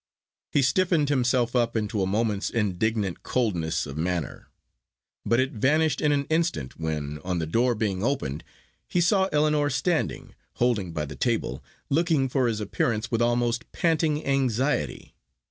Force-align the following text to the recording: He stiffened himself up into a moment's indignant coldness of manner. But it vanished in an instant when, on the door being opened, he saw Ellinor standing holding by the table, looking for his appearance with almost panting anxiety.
He 0.51 0.63
stiffened 0.63 1.09
himself 1.09 1.55
up 1.55 1.77
into 1.77 2.01
a 2.01 2.07
moment's 2.07 2.49
indignant 2.49 3.21
coldness 3.21 3.85
of 3.85 3.97
manner. 3.99 4.47
But 5.27 5.39
it 5.39 5.51
vanished 5.51 6.01
in 6.01 6.11
an 6.11 6.25
instant 6.25 6.79
when, 6.79 7.19
on 7.19 7.37
the 7.37 7.45
door 7.45 7.75
being 7.75 8.03
opened, 8.03 8.43
he 8.87 8.99
saw 8.99 9.29
Ellinor 9.31 9.69
standing 9.69 10.33
holding 10.53 10.91
by 10.91 11.05
the 11.05 11.15
table, 11.15 11.63
looking 11.91 12.29
for 12.29 12.47
his 12.47 12.59
appearance 12.59 13.11
with 13.11 13.21
almost 13.21 13.71
panting 13.73 14.25
anxiety. 14.25 15.13